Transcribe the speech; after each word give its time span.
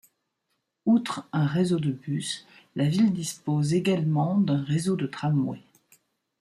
Outre 0.87 1.27
un 1.31 1.45
réseau 1.45 1.79
de 1.79 1.91
bus, 1.91 2.47
la 2.75 2.89
ville 2.89 3.13
dispose 3.13 3.75
également 3.75 4.35
d'un 4.39 4.63
réseau 4.63 4.95
de 4.95 5.05
tramways. 5.05 5.61